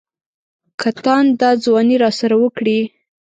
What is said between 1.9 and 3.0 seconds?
راسره وکړي.